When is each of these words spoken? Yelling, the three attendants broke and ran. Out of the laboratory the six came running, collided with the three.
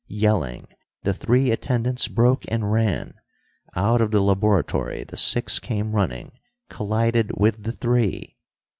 Yelling, 0.07 0.67
the 1.03 1.13
three 1.13 1.51
attendants 1.51 2.07
broke 2.07 2.43
and 2.47 2.71
ran. 2.71 3.13
Out 3.75 4.01
of 4.01 4.09
the 4.09 4.19
laboratory 4.19 5.03
the 5.03 5.15
six 5.15 5.59
came 5.59 5.91
running, 5.95 6.31
collided 6.69 7.29
with 7.37 7.61
the 7.61 7.71
three. 7.71 8.35